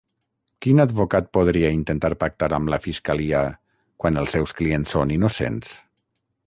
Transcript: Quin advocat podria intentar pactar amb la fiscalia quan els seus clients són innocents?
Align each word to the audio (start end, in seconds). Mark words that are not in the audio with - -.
Quin 0.65 0.79
advocat 0.85 1.27
podria 1.37 1.69
intentar 1.81 2.11
pactar 2.23 2.51
amb 2.59 2.73
la 2.75 2.81
fiscalia 2.87 3.43
quan 4.05 4.19
els 4.23 4.37
seus 4.39 4.59
clients 4.63 4.97
són 4.97 5.19
innocents? 5.21 5.81